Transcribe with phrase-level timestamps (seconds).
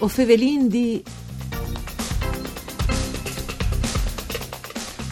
[0.00, 1.02] O fevelin di...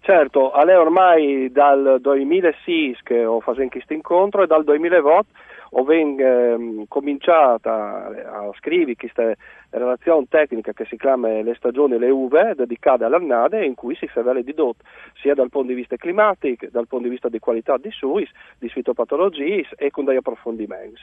[0.00, 5.27] Certo, a lei ormai dal 2006 che ho fatto questo incontro e dal 2008
[5.73, 9.34] ho eh, cominciato a scrivere questa
[9.70, 14.08] relazione tecnica che si chiama Le stagioni e le uve, dedicata all'annade, in cui si
[14.08, 14.77] fa vele di dot,
[15.20, 18.69] sia dal punto di vista climatico, dal punto di vista di qualità di suis, di
[18.69, 21.01] fitopatologie e con degli approfondimenti.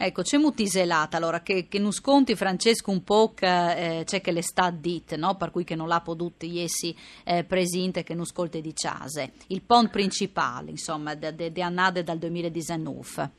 [0.00, 4.30] Ecco, c'è mutiselata allora che, che non sconti Francesco un po' che eh, c'è che
[4.30, 5.34] le sta dit, no?
[5.36, 6.94] per cui che non l'ha potuto essi
[7.26, 9.32] eh, presente che non scolte di Ciase.
[9.48, 13.30] Il pont principale, insomma, di annade dal 2019.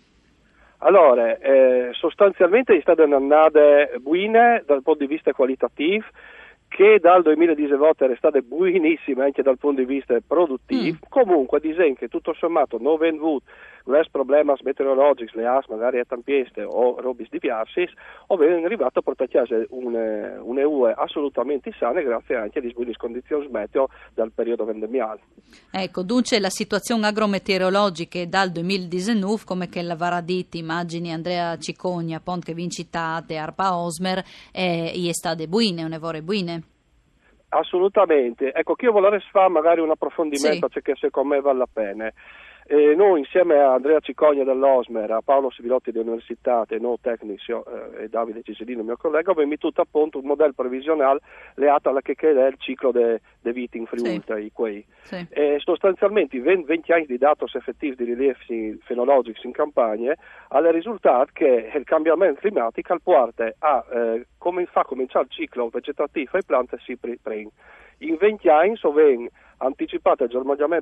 [0.79, 6.03] Allora, eh, sostanzialmente è stata un'annade buona dal punto di vista qualitativo
[6.67, 11.09] che dal 2018 è stata buonissima anche dal punto di vista produttivo, mm.
[11.09, 13.43] comunque disegno che tutto sommato non venduto
[13.89, 17.87] les problemi meteorologici, le as magari a tampieste o robis diversi,
[18.27, 23.47] o vengono arrivato a portare a casa un'EUE assolutamente sana grazie anche alle buone condizioni
[23.49, 25.21] meteo dal periodo vendemmiale.
[25.71, 32.43] Ecco, dunque la situazione agrometeorologica dal 2019, come che la Varaditi, immagini Andrea Cicogna, Pont
[32.43, 36.63] che vincitate, Arpa Osmer, eh, è state buine, un'evore buine?
[37.49, 38.53] Assolutamente.
[38.53, 40.73] Ecco, che io volevo fare magari un approfondimento sì.
[40.73, 42.13] perché secondo me vale la pena.
[42.71, 48.09] E noi insieme a Andrea Cicogna dell'Osmer, a Paolo Sivilotti dell'Università, No Tecnicio eh, e
[48.09, 51.19] Davide Ciselino, mio collega, abbiamo tutto appunto un modello previsionale
[51.55, 54.51] legato alla che è il ciclo dei de viti in Friulta, sì.
[54.53, 54.85] quei.
[55.01, 55.25] Sì.
[55.31, 60.17] E sostanzialmente 20 anni di datos effettivi di rilievi fenologici in campagne
[60.49, 66.37] hanno risultato che il cambiamento climatico porta a eh, come fa cominciare il ciclo vegetativo
[66.37, 67.49] e piante si prendono.
[67.99, 68.93] In 20 anni so
[69.57, 70.29] anticipato il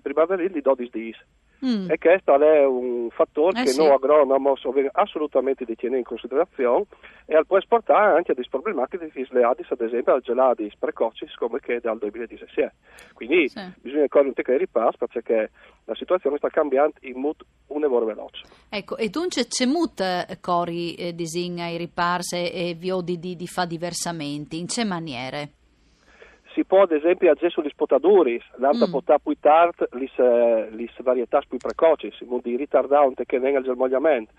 [0.02, 1.26] primaverile di 12 giorni.
[1.66, 1.90] Mm.
[1.90, 3.80] E questo è un fattore eh che sì.
[3.80, 4.54] noi agronomi
[4.92, 6.86] assolutamente di tenere in considerazione
[7.26, 11.60] e può portare anche a delle problematiche di sleadis, ad esempio a gelati precoci come
[11.60, 12.74] che dal 2017.
[13.14, 13.60] Quindi sì.
[13.82, 15.50] bisogna correre un tecnico ripasso perché
[15.86, 18.44] la situazione sta cambiando in modo un evore veloce.
[18.70, 23.48] Ecco, e dunque c'è molto eh, cori eh, disegna i riparse e viodi di, di
[23.48, 25.50] fa diversamente, in che maniere?
[26.58, 28.90] Si può ad esempio agire sugli spotaduri, l'alta mm.
[28.92, 34.34] potà più tard, le eh, varietà più precoci, si può ritardare che venga il germogliamento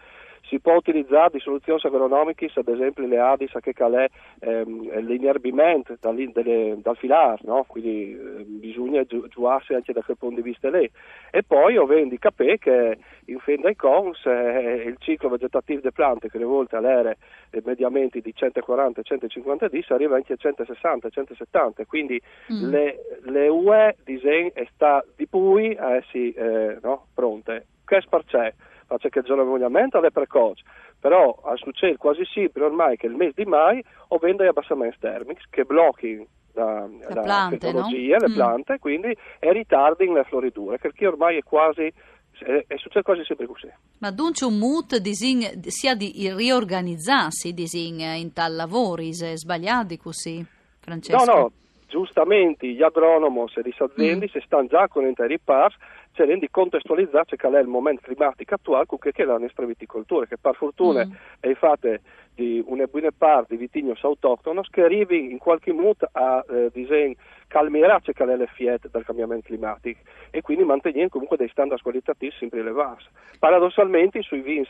[0.49, 4.09] si può utilizzare di soluzioni agronomiche, ad esempio le ADIS che calè
[4.41, 7.65] ehm, l'inerbimento dal, dal filare, no?
[7.67, 10.91] quindi eh, bisogna giuarsi anche da quel punto di vista lì.
[11.31, 15.93] E poi ho vendi capire che in fin dei cons eh, il ciclo vegetativo delle
[15.93, 17.15] piante, che le volte all'era
[17.51, 22.21] eh, mediamente di 140-150 di, si arriva anche a 160-170, quindi
[22.53, 22.71] mm.
[22.71, 27.07] le, le, UE disegno sta di pui a essi eh, no?
[27.15, 27.67] pronte.
[27.85, 28.55] Che sparc'è?
[28.88, 30.65] Faccia che il germogliamento è precoce,
[30.99, 35.44] però succede quasi sempre ormai che il mese di mai o vende gli abbassamenti termici
[35.50, 38.26] che blocchi la, la, la tecnologia, no?
[38.26, 38.35] le mm.
[38.35, 41.93] piante, quindi e ritardino le floridure, perché ormai è quasi
[42.38, 43.70] è, è successo quasi sempre così.
[43.99, 44.58] Ma dunque un
[45.00, 50.44] disin, sia di riorganizzarsi disin, in tal lavori, se sbagliati così,
[50.81, 51.25] Francesco?
[51.25, 51.52] No, no,
[51.88, 54.29] giustamente gli agronomi e le aziende mm.
[54.29, 55.75] si stanno già con interi pass
[56.19, 60.26] cioè di contestualizzare qual è il momento climatico attuale con che è la nostra viticoltura,
[60.26, 61.12] che per fortuna mm.
[61.38, 61.97] è fatta
[62.35, 67.15] di una buona parte di vitignos autoctonos che arrivi in qualche modo a eh, disegno
[67.47, 70.00] calmierà qual è l'effetto del cambiamento climatico
[70.31, 73.05] e quindi mantenere comunque dei standard qualitativi sempre elevati.
[73.38, 74.69] Paradossalmente sui vins,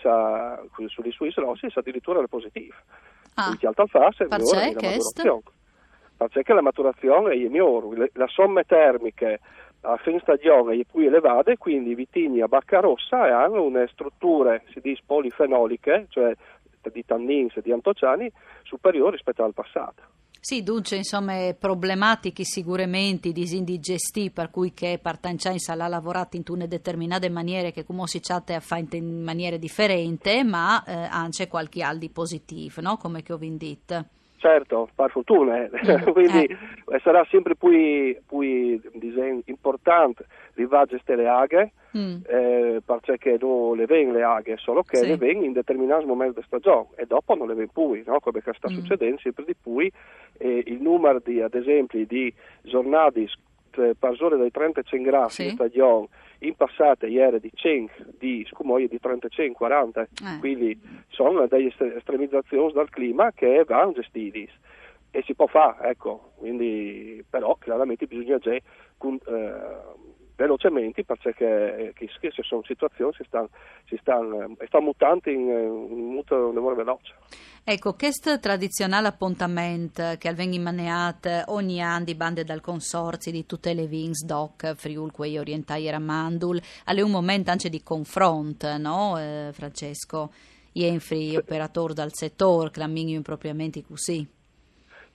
[0.87, 2.75] sugli Swiss Rossi è addirittura positivo.
[3.35, 3.57] Ah.
[3.59, 5.43] In alta fase è la maturazione.
[6.17, 9.41] Perché la maturazione è migliore, la somme termiche
[9.83, 14.81] a fin stagione e più elevate, quindi vitigni a bacca rossa hanno una strutture, si
[14.81, 16.35] dice, polifenoliche, cioè
[16.91, 18.31] di tannins e di antociani
[18.63, 20.03] superiore rispetto al passato.
[20.41, 27.29] Sì, dunque, insomma, problematiche sicuramente, disindigesti, per cui che partanciai sarà lavorato in una determinate
[27.29, 32.09] maniere che come si chatte a fare in maniere differenti, ma eh, anche qualche aldi
[32.09, 32.97] positivo, no?
[32.97, 34.07] Come che ho detto.
[34.39, 35.69] Certo, per fortuna, eh.
[35.69, 36.11] mm.
[36.15, 37.01] quindi eh.
[37.03, 38.81] sarà sempre più, più
[39.47, 42.21] importante rivagere queste aghe, mm.
[42.29, 45.09] eh, perché non le vengono le aghe, solo che sì.
[45.09, 48.21] le vengono in determinati momenti della stagione e dopo non le vengono più, no?
[48.21, 48.75] come sta mm.
[48.75, 52.33] succedendo sempre di più, eh, il numero di, ad esempio, di
[52.63, 53.27] giornate
[53.99, 55.45] per ore dai 30 gradi sì.
[55.45, 56.09] in stagione
[56.41, 60.07] in passato ieri di 100 di scumoie di 35-40 eh.
[60.39, 64.49] quindi sono delle estremizzazioni dal clima che vanno gestiti
[65.11, 68.57] e si può fare ecco quindi però chiaramente bisogna già
[68.97, 70.07] con, eh,
[70.39, 73.49] velocemente perché che, che sono situazioni si stanno,
[73.87, 77.15] si stanno, stanno mutando in, in molto veloce.
[77.65, 83.45] Ecco, questo tradizionale appuntamento che avviene in maneat ogni anno di bande dal consorzio di
[83.45, 89.19] tutte le Vins, Doc, Friulque, Orientai e Ramandul, è un momento anche di confronto, no,
[89.19, 90.31] eh, Francesco?
[90.73, 94.38] Ienfri, operatori dal settore, clammino impropriamente così.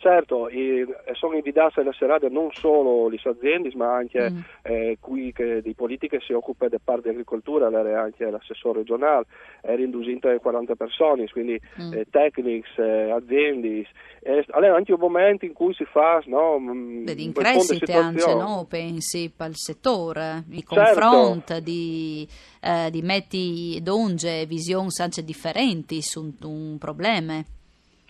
[0.03, 4.39] Certo, e sono invitati alla serata non solo le aziende, ma anche mm.
[4.63, 9.27] eh, qui che di politica si occupa del parte di agricoltura, anche l'assessore regionale,
[9.61, 11.94] era indusito 40 persone, quindi mm.
[11.94, 13.88] eh, tecnici, eh, aziende.
[14.19, 18.65] Eh, allora anche un momento in cui si fa no, Beh, di increscite anche, no?
[18.67, 20.99] pensi al settore, di certo.
[20.99, 22.27] confronto, di,
[22.61, 27.41] eh, di metti donge, visioni anche differenti su un, un problema.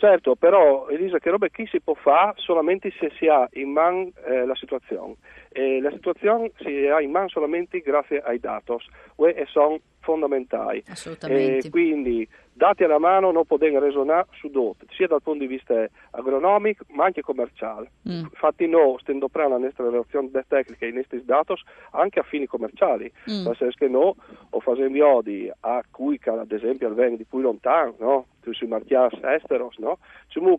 [0.04, 4.12] Certo, però Elisa, che roba chi si può fare solamente se si ha in mano
[4.26, 5.16] eh, la situazione.
[5.48, 8.74] E la situazione si ha in mano solamente grazie ai dati,
[9.16, 10.84] e sono fondamentali.
[10.88, 11.68] Assolutamente.
[11.68, 15.88] E quindi dati alla mano non possono ragionare su tutto, sia dal punto di vista
[16.12, 17.92] agronomico ma anche commerciale.
[18.08, 18.20] Mm.
[18.20, 21.54] Infatti noi stiamo prendendo la nostra relazione tecnica in questi dati
[21.92, 23.46] anche a fini commerciali, mm.
[23.46, 24.14] nel senso che noi
[24.50, 28.26] o facciamo odi a cui ad esempio al di più lontano, no?
[28.52, 30.00] sui marchias esteros, no?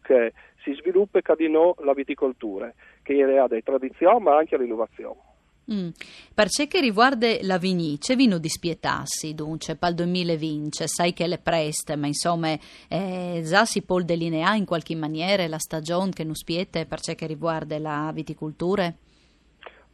[0.02, 0.32] Che
[0.62, 5.32] si sviluppa di noi la viticoltura, che è delle tradizioni ma anche l'innovazione.
[5.72, 5.88] Mm.
[6.34, 11.38] Per ciò che riguarda la vinice, vino dispietassi, dunque, per il 2020, sai che le
[11.38, 12.52] preste, ma insomma,
[12.88, 17.14] eh, già si può delineare in qualche maniera la stagione che non spiete per ciò
[17.14, 18.92] che riguarda la viticoltura?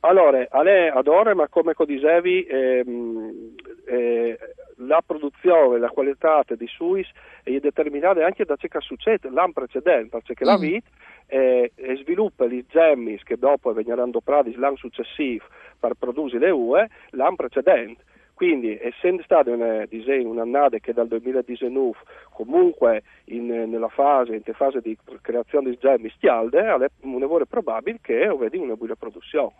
[0.00, 3.54] Allora, a lei adora, ma come dicevi, ehm,
[3.86, 4.38] eh,
[4.76, 7.06] la produzione, la qualità di Suis
[7.42, 10.48] è determinata anche da ciò che succede l'anno precedente, perché mm.
[10.48, 10.88] la vita
[11.30, 11.72] eh,
[12.02, 15.44] sviluppa gli gemmi che dopo verranno prati l'anno successivo
[15.78, 18.04] per produrre le UE l'anno precedente.
[18.34, 21.92] Quindi, essendo stata una, un'annata che dal 2019
[22.32, 28.34] comunque in, nella fase, in fase di creazione di gemmi stialde, è un probabile che
[28.38, 29.52] vedi una buona produzione.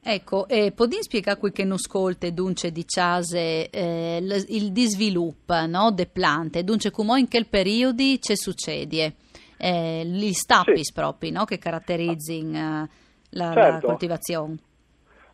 [0.00, 4.86] Ecco, eh, puoi spiegare qui che non ascolta dunque di case eh, il, il di
[4.86, 9.14] sviluppo no, de piante, dunque come in che periodo ci succede?
[9.58, 10.92] Eh, gli stappi sì.
[10.92, 12.88] proprio no, che caratterizzano eh,
[13.30, 13.60] la, certo.
[13.60, 14.56] la coltivazione.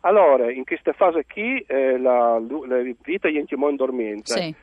[0.01, 4.31] Allora, in questa fase qui eh, la, la, vita è in dormiente.
[4.31, 4.55] Sì.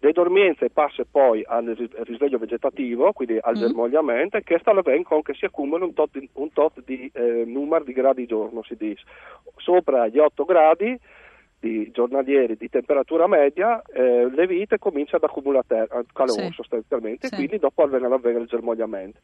[0.00, 1.64] Le dormienze passa poi al
[2.02, 3.60] risveglio vegetativo, quindi al mm.
[3.60, 7.84] germogliamento, e questo avviene con che si accumula un tot, un tot di eh, numero
[7.84, 9.02] di gradi giorno, si dice.
[9.56, 10.98] Sopra gli 8 gradi
[11.64, 16.52] di giornalieri di temperatura media, eh, le vite cominciano ad accumulare calore sì.
[16.52, 17.34] sostanzialmente, sì.
[17.34, 19.18] quindi dopo avviene, avviene il germogliamento.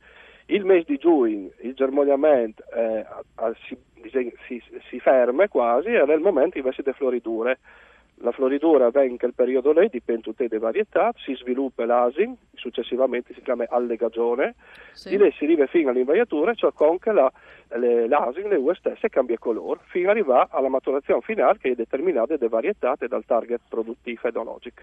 [0.46, 3.04] Il mese di giugno il germogliamento eh,
[3.66, 3.76] si,
[4.46, 7.58] si, si, ferma quasi e nel momento invece di floridure.
[8.22, 13.32] La floridura avviene in quel periodo lì, dipende tutte le varietà, si sviluppa l'asin, successivamente
[13.32, 14.54] si chiama allegagione,
[14.92, 15.08] sì.
[15.08, 17.32] di lì si arriva fino all'invaiatura, cioè con che la,
[17.78, 21.74] le, l'asin, le ue stesse, cambia colore, fino ad arrivare alla maturazione finale che è
[21.74, 24.82] determinata da varietà e dal target produttivo edologico.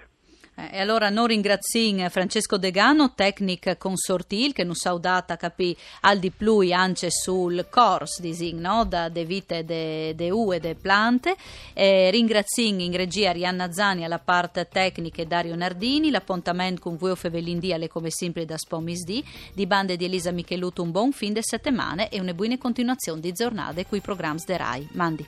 [0.60, 6.32] Eh, e allora non ringrazio Francesco Degano, tecnic consortil, che non saudata capì al di
[6.32, 8.84] più anche sul corso di no?
[8.86, 11.36] da de vite de, de U e de plante.
[11.76, 17.16] Eh, ringrazio in regia Arianna Zani alla parte tecnica e Dario Nardini, l'appuntamento con voi
[17.16, 21.34] Fevelindì alle come sempre da Spomis D, di bande di Elisa Micheluto un buon fin
[21.34, 24.88] de settimane e una buona continuazione di giornate qui programmi de RAI.
[24.92, 25.26] Mandi.